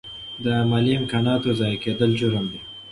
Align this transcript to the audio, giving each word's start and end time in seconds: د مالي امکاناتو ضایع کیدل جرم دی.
د 0.43 0.45
مالي 0.69 0.93
امکاناتو 0.99 1.49
ضایع 1.59 1.77
کیدل 1.83 2.11
جرم 2.19 2.45
دی. 2.51 2.59